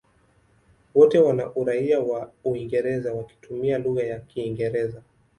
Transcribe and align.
Wote 0.95 1.19
wana 1.19 1.55
uraia 1.55 1.99
wa 1.99 2.31
Uingereza 2.43 3.13
wakitumia 3.13 3.77
lugha 3.77 4.03
ya 4.03 4.19
Kiingereza. 4.19 5.01